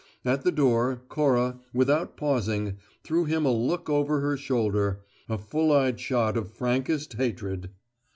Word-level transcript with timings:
At 0.25 0.43
the 0.43 0.51
door, 0.51 1.03
Cora, 1.09 1.59
without 1.75 2.17
pausing, 2.17 2.77
threw 3.03 3.25
him 3.25 3.45
a 3.45 3.51
look 3.51 3.87
over 3.87 4.19
her 4.19 4.35
shoulder: 4.35 5.01
a 5.29 5.37
full 5.37 5.71
eyed 5.71 5.99
shot 5.99 6.35
of 6.35 6.51
frankest 6.51 7.13
hatred. 7.13 7.69